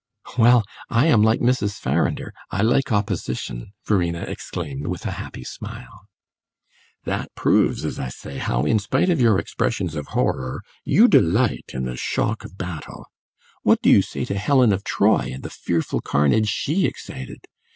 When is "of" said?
9.11-9.21, 9.93-10.07, 12.43-12.57, 14.73-14.83